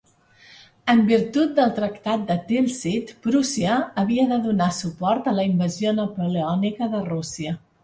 En 0.93 1.01
virtut 1.09 1.51
del 1.59 1.73
Tractat 1.79 2.23
de 2.31 2.37
Tilsit, 2.47 3.13
Prússia 3.27 3.77
havia 4.05 4.27
de 4.33 4.41
donar 4.47 4.73
suport 4.81 5.31
a 5.33 5.37
la 5.43 5.47
invasió 5.53 5.95
napoleònica 6.01 6.93
de 6.99 7.07
Rússia. 7.15 7.57